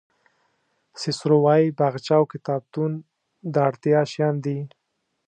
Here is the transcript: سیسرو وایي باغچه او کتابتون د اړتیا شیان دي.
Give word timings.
سیسرو 1.01 1.37
وایي 1.45 1.69
باغچه 1.77 2.13
او 2.19 2.23
کتابتون 2.33 2.91
د 3.53 3.55
اړتیا 3.67 3.99
شیان 4.11 4.35
دي. 4.45 4.59